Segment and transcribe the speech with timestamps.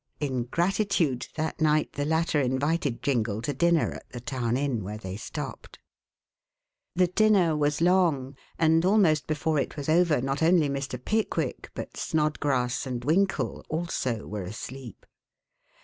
[0.19, 4.97] In gratitude, that night the latter invited Jingle to dinner at the town inn where
[4.97, 5.77] they stopped.
[6.95, 10.97] The dinner was long, and almost before it was over not only Mr.
[10.97, 15.05] Pickwick, but Snodgrass and Winkle also were asleep.